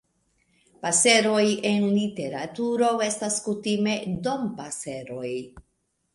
[0.85, 3.95] Paseroj en literaturo estas kutime
[4.31, 5.31] Dompaseroj.